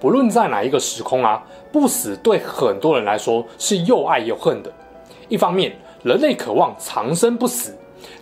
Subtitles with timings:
[0.00, 1.42] 不论在哪一个时空啊，
[1.72, 4.72] 不死对很多人来说是又爱又恨的。
[5.28, 7.72] 一方面，人类渴望长生不死；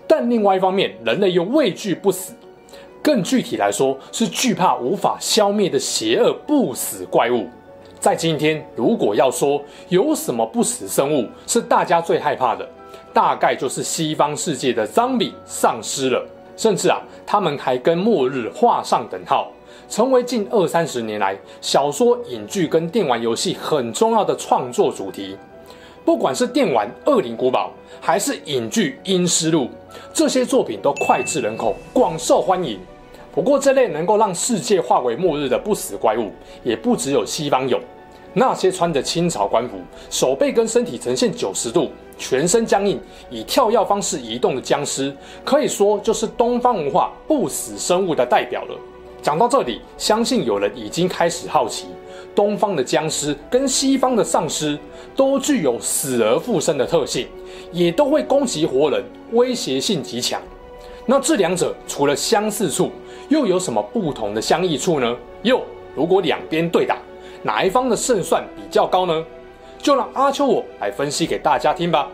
[0.07, 2.33] 但另外一方面，人类又畏惧不死。
[3.03, 7.47] 更具体来说，是惧怕无法消灭的邪恶不死怪物。
[8.01, 12.69] 在今天，如果要说有什么不死生物是大家最害怕的，
[13.13, 16.27] 大概就是西方世界的丧尸丧尸了。
[16.57, 19.53] 甚至啊，他们还跟末日画上等号。
[19.89, 25.37] 成为近二三十年来小说、影剧跟电玩游戏很重要的创作主题。
[26.05, 29.65] 不管是电玩《恶灵古堡》，还是影剧《阴尸路》，
[30.13, 32.79] 这些作品都脍炙人口，广受欢迎。
[33.33, 36.31] 不过，这类能够让世界化为末日的不死怪物，
[36.63, 37.81] 也不只有西方有。
[38.33, 39.79] 那些穿着清朝官服、
[40.09, 48.79] 手背跟身体呈现九十度、全身僵硬、以跳跃方式移动的僵尸，可以说就是东方文化不死生物的代表了。
[49.23, 51.87] 讲到这里，相信有人已经开始好奇，
[52.35, 54.79] 东方的僵尸跟西方的丧尸
[55.17, 57.27] 都具有死而复生的特性，
[57.73, 60.41] 也都会攻击活人，威胁性极强。
[61.07, 62.91] 那这两者除了相似处，
[63.29, 65.17] 又有什么不同的相异处呢？
[65.43, 65.61] 又
[65.95, 66.99] 如果两边对打，
[67.43, 69.25] 哪一方的胜算比较高呢？
[69.79, 72.09] 就让阿秋我来分析给大家听吧。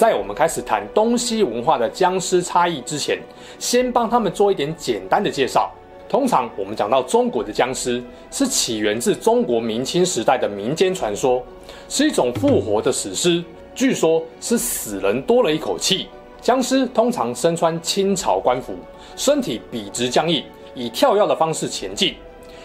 [0.00, 3.18] 在我们开始谈东西文化的僵尸差异之前，
[3.58, 5.70] 先帮他们做一点简单的介绍。
[6.08, 11.42] 通常我们讲到中国的僵尸，是起源自中国明清时代的民间传说，
[11.86, 13.44] 是一种复活的死尸。
[13.74, 16.08] 据说，是死人多了一口气。
[16.40, 18.72] 僵尸通常身穿清朝官服，
[19.16, 20.42] 身体笔直僵硬，
[20.74, 22.14] 以跳跃的方式前进，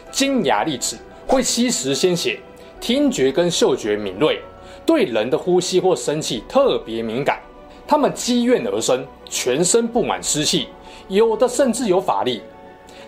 [0.10, 0.96] 尖牙利齿，
[1.28, 2.40] 会吸食鲜血，
[2.80, 4.40] 听觉跟嗅觉敏锐。
[4.86, 7.40] 对人的呼吸或生气特别敏感，
[7.88, 10.68] 他们积怨而生，全身布满湿气，
[11.08, 12.42] 有的甚至有法力。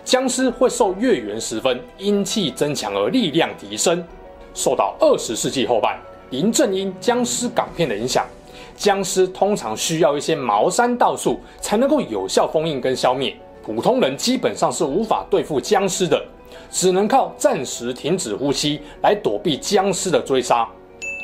[0.04, 4.02] 僵尸会受月圆时分阴气增强而力量提升。
[4.54, 5.98] 受到二十世纪后半
[6.30, 8.26] 林正英僵尸港片的影响，
[8.74, 16.20] 僵尸通常需要一些茅山道术才能够有效封印跟消灭，普通人基本上是无法对付僵尸的，
[16.70, 20.68] 只能靠暂时停止呼吸来躲避僵尸的追杀。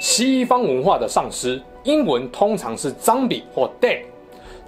[0.01, 4.03] 西方文化的丧尸，英文通常是 zombie 或 dead，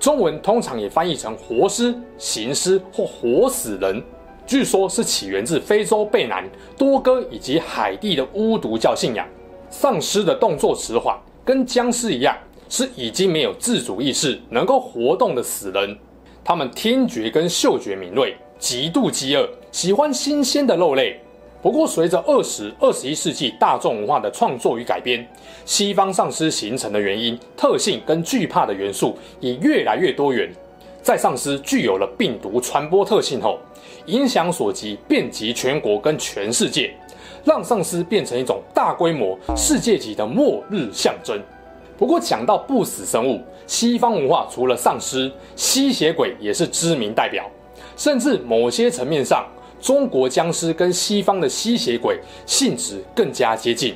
[0.00, 4.02] 中文通常也翻译成活尸、行尸或活死人。
[4.46, 6.48] 据说，是起源自非洲贝南、
[6.78, 9.26] 多哥以及海地的巫毒教信仰。
[9.68, 12.34] 丧尸的动作迟缓，跟僵尸一样，
[12.68, 15.98] 是已经没有自主意识、能够活动的死人。
[16.44, 21.20] 他们听觉跟嗅觉敏锐，极度饥饿，喜欢新鲜的肉类。
[21.62, 25.26] 不过，随着二十、二十一世纪大众文化的创作与改编，
[25.64, 30.48] 西方丧尸形成的原因、特性跟惧怕的元素也越来越多元。
[31.02, 33.58] 在丧尸具有了病毒传播特性后，
[34.06, 36.94] 影响所及遍及全国跟全世界，
[37.44, 41.40] 让丧尸变成一种大规模、世界级的末日象征。
[41.98, 47.50] 不过，讲到不死生物，西方文化除了丧尸，吸血鬼也是知名代表，
[47.96, 49.44] 甚至某些层面上。
[49.80, 53.94] 中国僵尸跟西方的吸血鬼性质更加接近。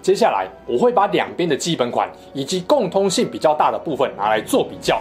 [0.00, 5.00] 接下来我会把两边的基本款以及共通性比较大的部分拿来做比较，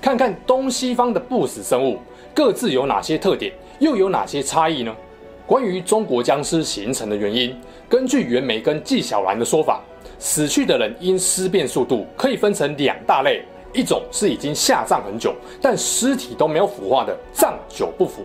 [0.00, 1.98] 看看东西方的不死生物
[2.34, 4.94] 各自有哪些特点，又有哪些差异呢？
[5.46, 7.54] 关于中国僵尸形成的原因，
[7.88, 9.82] 根据袁枚跟纪晓岚的说法，
[10.18, 13.42] 死去的人因尸变速度可以分成两大类。
[13.72, 18.22] 一种是已经下葬很久，但尸体都没有腐化的葬久不腐；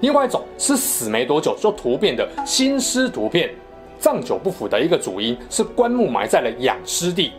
[0.00, 3.50] 另外一种是死没多久就突变的新尸突变。
[3.98, 7.32] 葬久不腐的一个主因是棺木埋在了养尸地，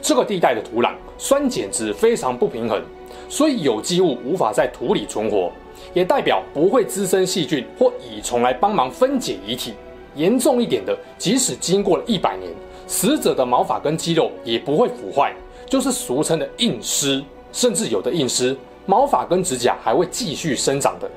[0.00, 2.80] 这个地带的土壤酸碱值非常不平衡，
[3.28, 5.50] 所以有机物无法在土里存活，
[5.94, 9.74] 也代表不会滋生细菌或蚁虫来帮忙分解遗体。
[10.14, 12.50] 严重一点的，即使经过了一百年，
[12.86, 15.34] 死者的毛发跟肌肉也不会腐坏。
[15.66, 17.22] 就是俗称的硬尸，
[17.52, 21.10] 甚至有的硬尸毛发跟指甲还会继续生长的。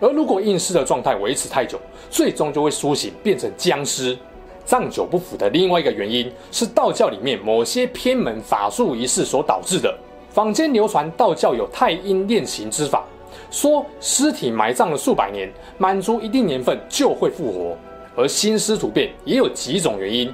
[0.00, 1.78] 而如果硬尸的状态维持太久，
[2.10, 4.16] 最终就会苏醒变成僵尸。
[4.64, 9.92] 葬久不腐的另外一个原因是道教里面某些偏门法术仪式所导致的。
[10.30, 13.04] 坊间流传道教有太阴炼形之法，
[13.50, 17.76] 说尸体埋葬了数百年，满足一定年份就会复活。
[18.14, 20.32] 而心尸突变也有几种原因，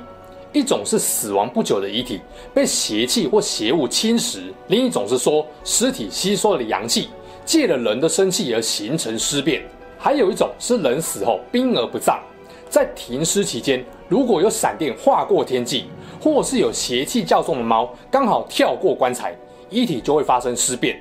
[0.57, 2.19] 一种是死亡不久的遗体
[2.55, 4.39] 被邪气或邪物侵蚀，
[4.69, 7.11] 另一种是说尸体吸收了阳气，
[7.45, 9.63] 借了人的生气而形成尸变，
[9.99, 12.21] 还有一种是人死后兵而不葬，
[12.71, 15.85] 在停尸期间，如果有闪电划过天际，
[16.19, 19.37] 或是有邪气较重的猫刚好跳过棺材，
[19.69, 20.99] 遗体就会发生尸变。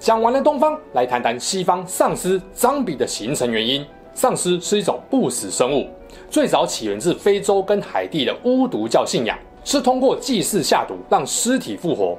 [0.00, 3.86] 讲完了东方，来谈谈西方丧尸脏比的形成原因。
[4.14, 5.86] 丧尸是一种不死生物，
[6.30, 12.16] 最早起源自非洲跟海地的巫毒教信仰，是通过祭祀下毒让尸体复活。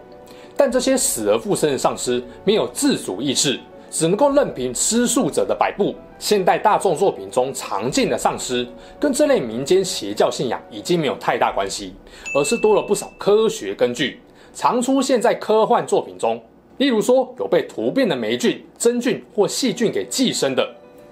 [0.55, 3.59] 但这些死而复生的丧尸没有自主意识，
[3.91, 5.93] 只能够任凭施术者的摆布。
[6.19, 8.67] 现代大众作品中常见的丧尸，
[8.99, 11.93] 跟这类民间邪教信仰已经没有太大关系，
[12.33, 14.19] 而是多了不少科学根据，
[14.51, 16.41] 常出现在科幻作品中。
[16.77, 20.67] 例如说，有被突变的霉菌、真菌或细菌给寄生的，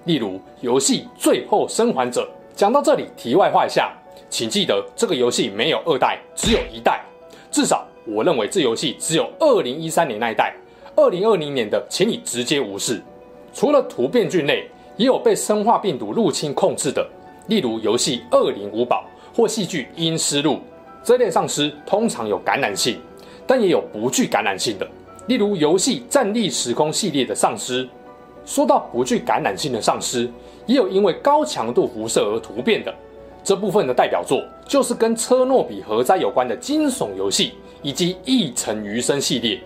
[0.06, 2.22] 例如游戏《最后生还者》。
[2.56, 3.92] 讲到这里，题外话一下，
[4.30, 7.04] 请记得这个游戏没有二代，只有一代。
[7.52, 10.56] 至少我认为这游戏只有二零一三年那一代，
[10.96, 13.02] 二零二零年的，请你直接无视。
[13.54, 14.68] 除了突变菌类。
[14.98, 17.06] 也有被生化病毒入侵控制的，
[17.48, 19.04] 例如游戏《恶灵古堡》
[19.38, 20.54] 或戏剧《阴尸路》
[21.04, 22.98] 这类丧尸，通常有感染性，
[23.46, 24.88] 但也有不具感染性的，
[25.28, 27.86] 例如游戏《战栗时空》系列的丧尸。
[28.46, 30.32] 说到不具感染性的丧尸，
[30.66, 32.94] 也有因为高强度辐射而突变的，
[33.44, 39.60] 这部分的代表作就是跟车诺比核灾有关的惊悚游戏以及《异尘余生》系列。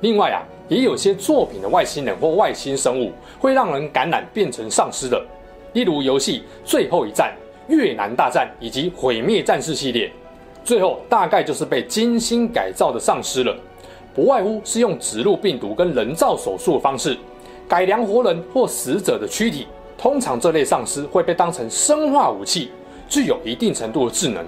[0.00, 0.42] 另外啊。
[0.68, 5.18] 也有些作品的外星人或外星生物会让人感染变成丧尸的，
[5.72, 7.34] 例如游戏《最后一战》、
[7.74, 10.12] 《越南大战》以及《毁灭战士》系列。
[10.62, 13.56] 最后大概就是被精心改造的丧尸了，
[14.14, 17.16] 不外乎是用植入病毒跟人造手术的方式
[17.66, 19.66] 改良活人或死者的躯体。
[19.98, 22.70] 通常这类丧尸会被当成生化武器，
[23.08, 24.46] 具有一定程度的智能。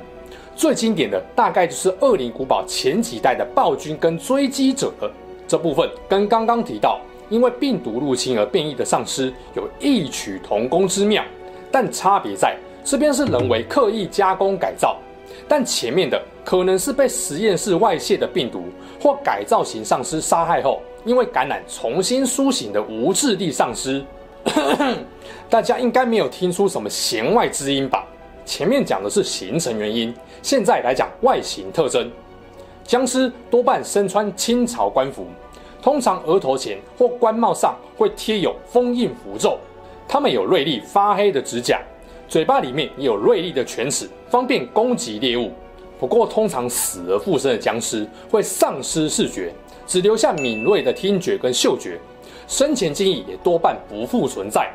[0.55, 5.11] 最经典的大概就是《恶灵古堡》前几代的暴君跟追击者了。
[5.49, 11.25] 这部分跟刚刚提到因为病毒入侵而变异的丧尸有异曲同工之妙，
[11.73, 14.99] 但差别在这边是人为刻意加工改造，
[15.49, 18.62] 但前面的可能是被实验室外泄的病毒
[19.02, 24.05] 或改造型丧尸杀害后，因为感染重新苏醒的无智力丧尸。
[25.48, 28.06] 大家应该没有听出什么弦外之音吧？
[28.44, 32.10] 前面讲的是形成原因，现在来讲外形特征。
[32.84, 35.26] 僵尸多半身穿清朝官服，
[35.81, 39.58] 通常额头前或官帽上会贴有封印符咒。
[40.08, 41.81] 他们有锐利发黑的指甲，
[42.26, 45.52] 嘴巴里面也有锐利的犬齿，方便攻击猎物。
[46.00, 49.52] 不过，通常死而复生的僵尸会丧失视觉，
[49.87, 52.00] 只留下敏锐的听觉跟嗅觉，
[52.50, 54.69] 生前记忆也多半不复存在。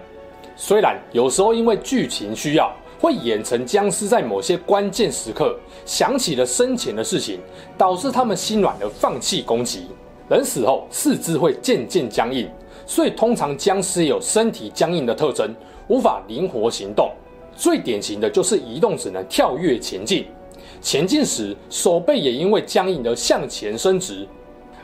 [0.56, 7.38] 虽然有时候因为剧情需要，会演成僵尸在某些关键时刻想起了生前的事情，
[7.78, 9.88] 导致他们心软而放弃攻击。
[10.30, 12.50] 人死后四肢会渐渐僵硬，
[12.88, 15.54] 所以通常僵尸有身体僵硬的特征，
[15.90, 17.12] 无法灵活行动。
[17.58, 20.26] 最典型的就是移动只能跳跃前进，
[20.82, 24.26] 前进时手背也因为僵硬而向前伸直。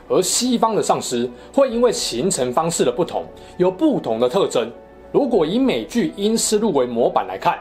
[0.08, 3.24] 而西方的丧尸会因为形成方式的不同，
[3.56, 4.70] 有不同的特征。
[5.10, 7.58] 如果以美剧《阴尸路》为模板来看。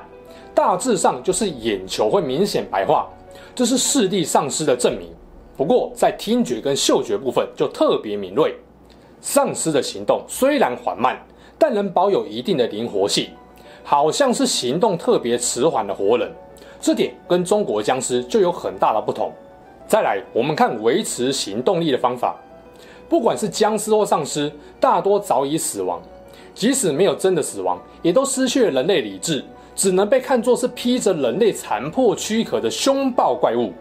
[0.53, 3.07] 大致上就是眼球会明显白化，
[3.55, 5.07] 这是视力丧失的证明。
[5.55, 8.53] 不过在听觉跟嗅觉部分就特别敏锐。
[9.21, 11.17] 丧尸的行动虽然缓慢，
[11.57, 13.29] 但能保有一定的灵活性，
[13.81, 16.29] 好像是行动特别迟缓的活人。
[16.81, 19.31] 这点跟中国僵尸就有很大的不同。
[19.91, 22.33] 再来，我们看维持行动力的方法，
[23.09, 26.01] 不管是僵尸或丧尸，大多早已死亡，
[26.55, 29.43] 即使没有真的死亡，也都失去了人类理智。
[29.75, 33.73] 只能被看作是披着人类残破躯壳的凶暴怪物，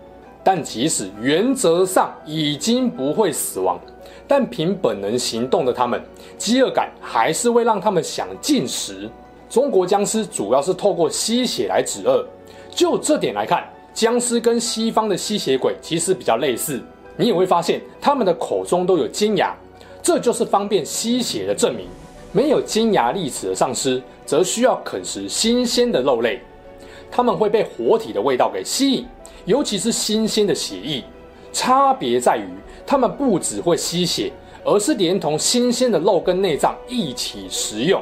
[0.43, 3.79] 但即使原则上已经不会死亡，
[4.27, 6.03] 但凭本能行动的他们，
[6.37, 9.09] 饥饿感还是会让他们想进食。
[9.49, 12.27] 中国僵尸主要是透过吸血来止饿，
[12.69, 16.81] 就这点来看，僵尸跟西方的吸血鬼其实比较类似。
[17.17, 19.55] 你也会发现他们的口中都有金牙，
[20.03, 21.87] 这就是方便吸血的证明。
[22.33, 26.41] 没有尖牙利齿的丧尸，则需要啃食新鲜的肉类。
[27.11, 29.05] 他们会被活体的味道给吸引，
[29.45, 31.03] 尤其是新鲜的血液。
[31.53, 32.47] 差别在于，
[32.87, 34.31] 他们不只会吸血，
[34.65, 38.01] 而是连同新鲜的肉跟内脏一起食用。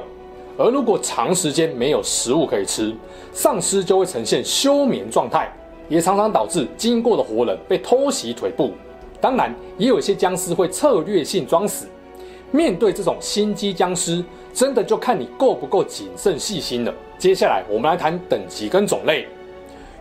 [0.59, 2.95] 而如果长时间没有食物可以吃，
[3.33, 5.51] 丧尸就会呈现休眠状态，
[5.89, 8.73] 也常常导致经过的活人被偷袭腿部。
[9.21, 11.87] 当然，也有些僵尸会策略性装死。
[12.51, 16.95] 面对这种心机僵尸，真的就看你够不够谨慎细心了。
[17.19, 19.27] 接下来我们来谈等级跟种类。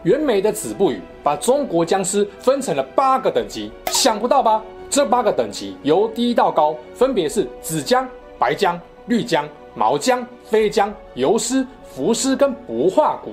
[0.03, 4.63] 袁枚的《子不语》把中国僵尸分成了八个等级，想不到吧？
[4.89, 8.07] 这八个等级由低到高，分别是紫僵、
[8.39, 13.31] 白僵、绿僵、毛僵、飞僵、游尸、浮尸跟不化骨。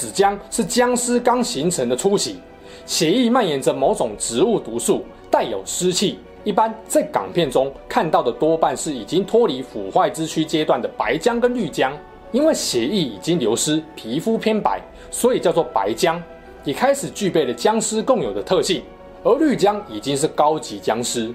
[0.00, 2.40] 紫浆是僵尸刚形成的初期，
[2.86, 6.18] 血液蔓延着某种植物毒素，带有湿气。
[6.42, 11.92] 一般在港片中看到的多半是已经脱离腐坏之躯阶段的白浆跟绿浆，
[12.32, 14.80] 因为血液已经流失，皮肤偏白，
[15.10, 16.18] 所以叫做白浆，
[16.64, 18.82] 也开始具备了僵尸共有的特性。
[19.22, 21.30] 而绿浆已经是高级僵尸，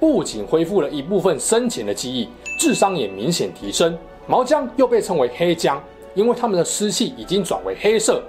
[0.00, 3.96] 不仅恢复了一部分生前的记忆，智商也明显提升。
[4.26, 5.78] 毛浆又被称为黑浆，
[6.18, 8.20] 因为他们的尸气已经转为黑色，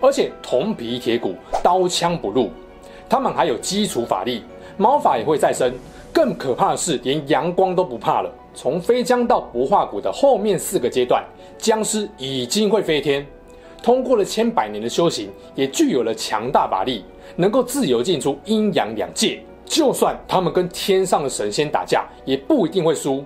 [0.00, 2.50] 而且铜皮铁骨，刀枪不入。
[3.06, 4.42] 他们还有基础法力。
[4.78, 5.70] 毛发也会再生，
[6.10, 8.32] 更可怕的是，连阳光都不怕了。
[8.54, 11.22] 从飞僵到不化骨的后面四个阶段，
[11.58, 13.24] 僵尸已经会飞天，
[13.82, 17.04] 通过了千百年的修行，也具有了强大法力，
[17.36, 19.38] 能够自由进出阴阳两界。
[19.66, 23.22] 就算他们跟天上的神仙打架，也不一定会输。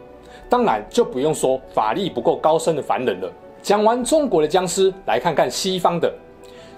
[0.48, 3.32] 当然，就不用说法力不够高深的凡人了。
[3.68, 6.10] 讲完中国的僵尸，来看看西方的。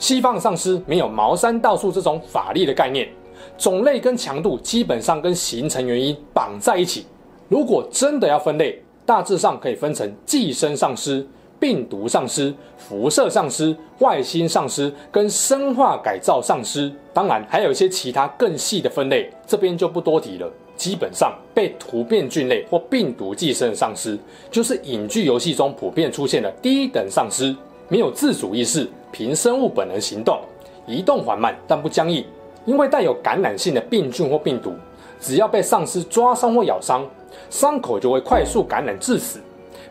[0.01, 3.09] 西方的丧尸没有茅山道术这种法力的概念。
[3.57, 7.07] 种类跟强度基本上跟形成原因绑在一起。
[7.49, 11.25] 如果真的要分类，大致上可以分成寄生丧尸、
[11.61, 16.93] 病毒丧尸、辐射丧尸、外星丧尸跟生化改造丧尸。
[17.15, 20.53] 当然，还有一些其他更细的分类，这边就不多提了。
[20.81, 24.19] 基本上，被突变菌类或病毒寄生的丧尸，
[24.51, 27.55] 就是影剧游戏中普遍出现的低等丧尸，
[27.87, 30.41] 没有自主意识，凭生物本能行动，
[30.87, 32.25] 移动缓慢但不僵硬。
[32.65, 34.73] 因为带有感染性的病菌或病毒，
[35.21, 37.07] 只要被丧尸抓伤或咬伤，
[37.51, 39.39] 伤口就会快速感染致死，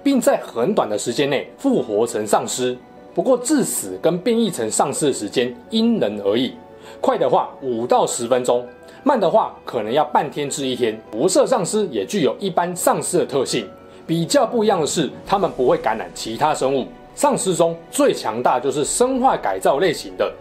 [0.01, 2.75] 并在很短的时间内复活成丧尸。
[3.13, 6.55] 不过致死跟变异成丧尸的时间因人而异，
[7.01, 8.67] 快的话五到十分钟，
[9.03, 10.99] 慢的话可能要半天至一天。
[11.11, 13.67] 辐射丧尸也具有一般丧尸的特性，
[14.05, 16.85] 比较不一样的是，它们不会感染其他生物。
[17.15, 20.31] 丧尸中最强大就是生化改造类型的。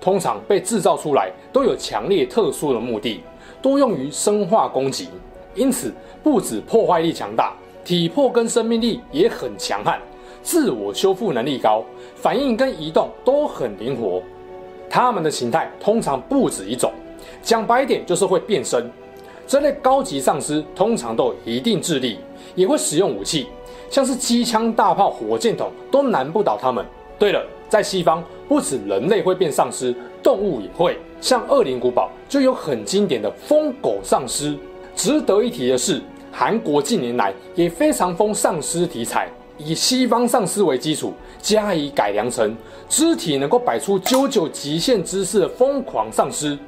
[0.00, 3.22] 通常被制造出来都有强烈特殊的目的，
[3.60, 5.08] 多用于生化攻击，
[5.54, 5.92] 因此
[6.22, 7.54] 不止破坏力强大，
[7.84, 10.00] 体魄跟生命力也很强悍，
[10.42, 11.84] 自我修复能力高，
[12.16, 14.20] 反应跟移动都很灵活。
[14.92, 16.92] 它们的形态通常不止一种，
[17.42, 18.90] 讲白点就是会变身。
[19.46, 22.18] 这类高级丧尸通常都有一定智力，
[22.54, 23.46] 也会使用武器，
[23.88, 26.84] 像是机枪、大炮、火箭筒都难不倒他们。
[27.18, 27.42] 对了。
[27.70, 30.98] 在西方，不止人类会变丧尸，动物也会。
[31.22, 34.54] 像《恶灵古堡》就有很经典的疯狗丧尸。
[34.94, 35.98] 值得一提的是，
[36.30, 39.26] 韩国近年来也非常疯丧尸题材，
[39.64, 42.56] 以西方丧尸为基础，加以改良成
[42.88, 46.58] 肢体能够摆出九九极限姿势的疯狂丧尸，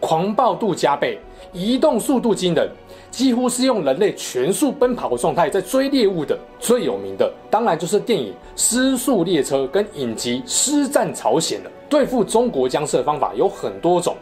[0.00, 1.18] 狂暴度加倍，
[1.52, 2.68] 移动速度惊人。
[3.08, 6.38] 几乎是用人类全速奔跑的状态在追猎物的。
[6.58, 11.70] 最有名的当然就是电影《尸速列车》跟影集《尸战朝鲜》了。
[11.88, 14.14] 对付中国僵尸的方法有很多种，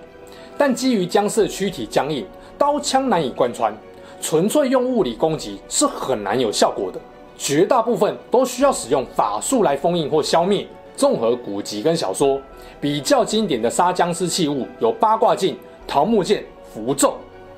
[0.56, 2.24] 但基于僵尸的躯体僵硬，
[2.56, 3.74] 刀枪难以贯穿，
[4.20, 7.00] 纯粹用物理攻击是很难有效果的。
[7.36, 10.66] 绝大部分都需要使用法术来封印或消灭。
[10.96, 12.40] 综合古籍跟小说，
[12.80, 17.14] 比较经典的杀僵尸器物有八卦镜、桃木剑、符咒。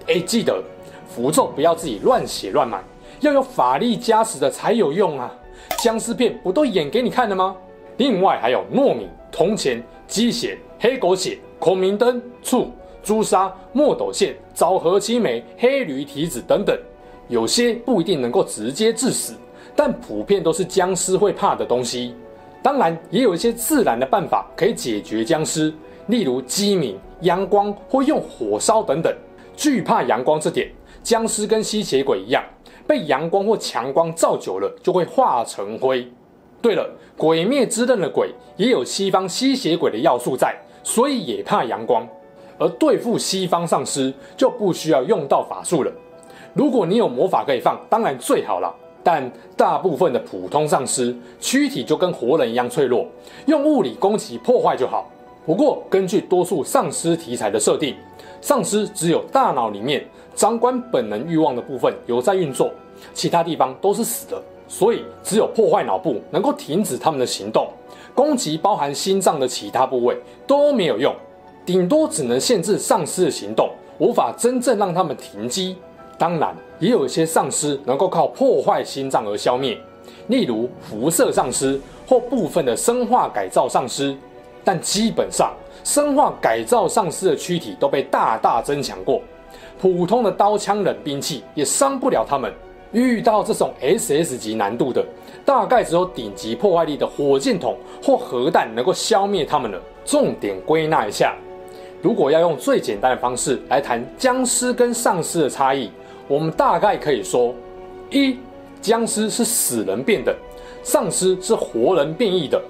[0.06, 0.62] 哎，记得。
[1.08, 2.82] 符咒不要自己乱写乱买，
[3.20, 5.32] 要有法力加持的才有用啊！
[5.78, 7.56] 僵尸片不都演给你看的吗？
[7.96, 12.70] 另外还有糯米、铜钱、鸡血、黑狗血、孔明灯、醋、
[13.02, 16.78] 朱砂、墨斗线、枣核青梅、黑驴蹄子等等，
[17.28, 19.32] 有些不一定能够直接致死，
[19.76, 22.14] 但普遍都是僵尸会怕的东西。
[22.62, 25.72] 当然，也有一些自然的办法可以解决僵尸，
[26.06, 29.14] 例如鸡鸣、阳光或用火烧等等。
[29.54, 30.68] 惧怕阳光这点。
[31.02, 32.42] 僵尸跟吸血鬼一样，
[32.84, 36.04] 被阳光或强光照久了就会化成灰。
[36.60, 36.84] 对了，
[37.16, 42.04] 鬼灭之刃的鬼也有西方吸血鬼的要素在，所以也怕阳光。
[42.58, 45.92] 而对付西方丧尸就不需要用到法术了。
[46.54, 48.74] 如果你有魔法可以放，当然最好了。
[49.06, 53.06] 但大部分的普通丧尸躯体就跟活人一样脆弱，
[53.46, 55.08] 用物理攻击破坏就好。
[55.46, 57.94] 不过根据多数丧尸题材的设定，
[58.40, 60.04] 丧尸只有大脑里面。
[60.34, 62.68] 掌管本能欲望的部分有在运作，
[63.14, 67.68] 其他地方都是死的，所以只有破坏脑部能够停止他们的行动，
[68.12, 71.14] 攻击包含心脏的其他部位都没有用，
[71.64, 75.76] 顶多只能限制丧尸的行动，无法真正让他们停机。
[76.18, 79.78] 当然，也有一些丧尸能够靠破坏心脏而消灭，
[80.28, 84.16] 例如辐射丧尸或部分的生化改造丧尸。
[84.64, 85.54] 但基本上，
[85.84, 89.20] 生化改造丧尸的躯体都被大大增强过，
[89.80, 92.52] 普通的刀枪冷兵器也伤不了他们。
[92.92, 95.04] 遇到这种 SS 级难度的，
[95.44, 99.78] 大概只有顶级破坏力的火箭筒或核弹能够消灭他们了。
[100.04, 101.36] 重点归纳一下，
[102.00, 105.90] 如果要用最简单的方式来谈僵尸跟丧尸的差异，
[106.28, 107.54] 我们大概可以说：
[108.10, 108.36] 一，
[108.80, 110.34] 僵尸是死人变的，
[110.82, 112.60] 丧尸是活人变异的；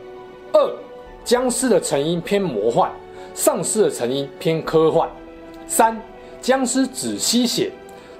[0.52, 0.76] 二，
[1.24, 2.90] 僵尸的成因偏魔幻，
[3.34, 5.08] 丧尸的成因偏科幻；
[5.66, 6.00] 三，
[6.40, 7.70] 僵尸只吸血，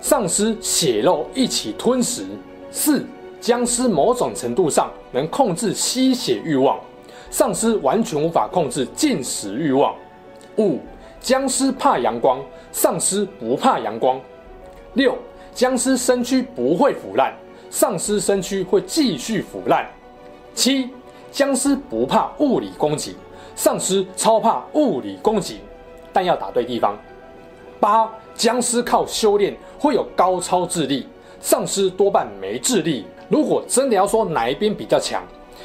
[0.01, 2.25] 丧尸血肉一起吞食；
[2.71, 3.05] 四，
[3.41, 6.79] 僵尸某种程度上能控制吸血欲望，
[7.31, 9.95] 丧尸完全无法控制进食欲望；
[10.57, 10.79] 五，
[11.21, 12.39] 僵尸怕阳光，
[12.73, 14.19] 丧尸不怕阳光；
[14.97, 15.17] 六，
[15.55, 17.33] 僵尸身躯不会腐烂，
[17.71, 19.85] 丧尸身躯会继续腐烂；
[20.55, 20.91] 七。
[21.33, 23.15] 僵尸不怕物理攻击，
[23.55, 25.61] 丧尸超怕物理攻击，
[26.11, 26.97] 但要打对地方。
[27.79, 31.07] 八，僵尸靠修炼会有高超智力，
[31.39, 33.05] 丧尸多半没智力。
[33.29, 35.23] 如果真的要说哪一边比较强，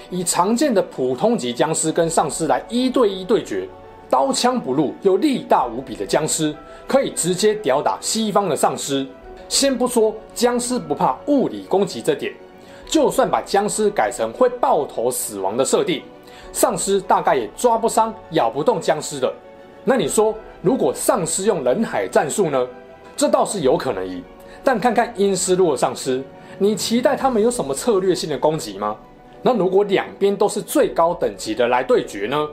[0.10, 3.66] 以常见的普通级僵尸跟丧尸来一对一对决，
[4.10, 6.54] 刀枪不入又力大无比的僵尸
[6.86, 9.08] 可以直接吊打西方的丧尸。
[9.52, 12.34] 先不说僵尸不怕物理攻击这点。
[12.88, 16.02] 就算把僵尸改成会爆头死亡的设定，
[16.54, 19.32] 丧尸大概也抓不伤、咬不动僵尸的。
[19.84, 22.66] 那你说，如果丧尸用人海战术呢？
[23.18, 24.24] 这倒是有可能赢。
[24.64, 26.24] 但看看阴尸路的丧尸，
[26.58, 28.96] 你期待他们有什么策略性的攻击吗？
[29.42, 32.48] 那如果两边都是最高等级的来对决呢？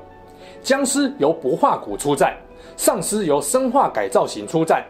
[0.64, 2.36] 僵尸由不化骨出战，
[2.76, 4.84] 丧尸由生化改造型出战。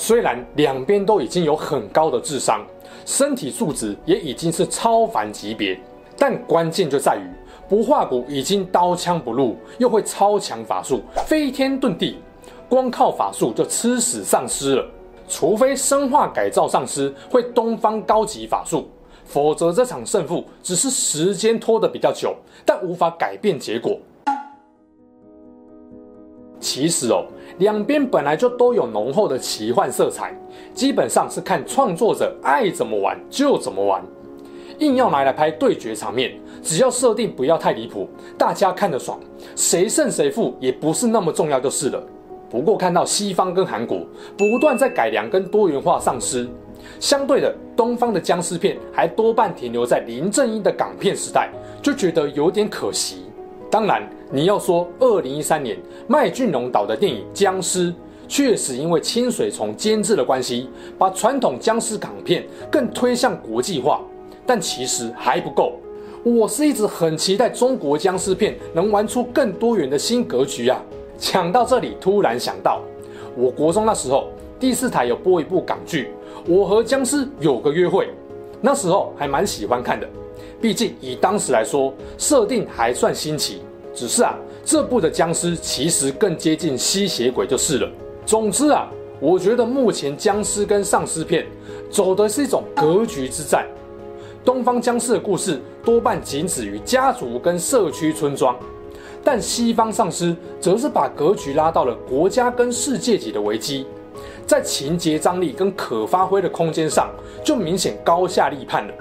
[0.00, 2.64] 虽然两边都已经有很高的智商。
[3.04, 5.78] 身体素质也已经是超凡级别，
[6.16, 7.28] 但关键就在于
[7.68, 12.18] 不化骨已经刀枪不入，又会超强法术，飞天遁地，
[12.66, 14.86] 光靠法术就吃死丧尸了。
[15.28, 18.88] 除非生化改造丧尸会东方高级法术，
[19.26, 22.34] 否则这场胜负只是时间拖得比较久，
[22.64, 23.98] 但无法改变结果。
[26.60, 27.24] 其实哦。
[27.58, 30.34] 两边本来就都有浓厚的奇幻色彩，
[30.72, 34.02] 基本上是看创作者爱怎么玩就怎么玩。
[34.78, 39.20] 硬要拿来拍对决场面，只要设定不要太离谱，大家看得爽，
[39.54, 42.02] 谁胜谁负也不是那么重要就是了。
[42.48, 44.06] 不过看到西方跟韩国
[44.38, 46.48] 不断在改良跟多元化丧尸，
[46.98, 51.50] 相对的东方的僵尸片还多半停留在林正英的港片时代，
[51.82, 53.19] 就觉得有点可惜。
[53.70, 54.02] 当然，
[54.32, 55.78] 你要说二零一三年
[56.08, 57.92] 麦浚龙导的电影《僵尸》，
[58.26, 64.00] 确实因为清水崇监制的关系，把传统僵尸港片更推向国际化，
[64.44, 65.74] 但其实还不够。
[66.24, 70.82] 我是一直很期待中国僵尸片能玩出更多元的新格局啊！
[71.16, 72.82] 讲到这里，突然想到，
[73.36, 74.28] 我国中那时候
[74.58, 76.10] 第四台有播一部港剧
[76.52, 78.06] 《我和僵尸有个约会》，
[78.60, 80.08] 那时候还蛮喜欢看的。
[80.60, 83.62] 毕竟以当时来说，设定还算新奇。
[83.92, 87.90] 只是啊，这部的僵尸其实更接近吸血鬼就是了。
[88.24, 91.44] 总之啊，我觉得目前僵尸跟丧尸片
[91.90, 93.66] 走的是一种格局之战。
[94.44, 98.56] 东方僵尸的故事多半仅止于家族跟社区村庄，
[99.24, 103.86] 但西方丧尸则是把格局拉到了国家跟世界级的危机，
[104.46, 107.10] 在情节张力跟可发挥的空间上
[107.44, 108.94] 就明显高下立判了。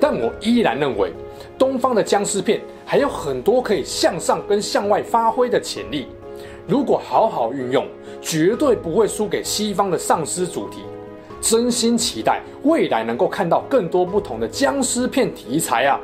[0.00, 1.12] 但我依然认为，
[1.58, 6.06] 东方的僵尸片还有很多可以向上跟向外发挥的潜力。
[6.66, 7.86] 如果好好运用，
[8.20, 10.80] 绝对不会输给西方的丧尸主题。
[11.40, 16.00] 真心期待未来能够看到更多不同的僵尸片题材啊！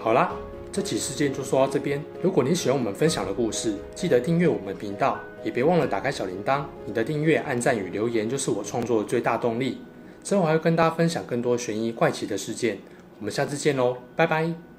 [0.00, 0.32] 好啦，
[0.72, 2.02] 这期事件就说到这边。
[2.20, 6.62] 如果你喜欢我们分享的故事，记得订阅我们频道，也别忘了打开小铃铛。
[6.84, 9.78] 你的订阅、按赞与留言就是我创作的最大动力。
[10.24, 12.76] 之后还会跟大家分享更多悬疑怪奇的事件。
[13.20, 14.69] 我们下次见喽，拜拜。